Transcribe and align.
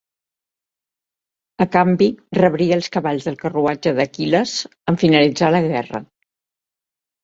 A 1.65 1.67
canvi 1.75 2.07
rebria 2.39 2.79
els 2.81 2.89
cavalls 2.97 3.29
del 3.31 3.39
carruatge 3.45 3.97
d'Aquil·les 4.03 4.59
en 4.93 5.03
finalitzar 5.07 5.57
la 5.57 5.67
guerra. 5.73 6.07